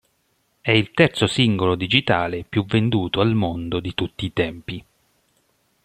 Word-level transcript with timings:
È 0.61 0.71
il 0.71 0.93
terzo 0.95 1.27
singolo 1.27 1.75
digitale 1.75 2.43
più 2.43 2.65
venduto 2.65 3.21
al 3.21 3.35
mondo 3.35 3.79
di 3.79 3.93
tutti 3.93 4.25
i 4.25 4.33
tempi. 4.33 4.83